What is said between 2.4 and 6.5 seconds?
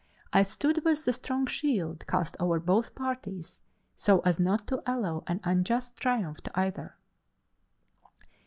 both parties so as not to allow an unjust triumph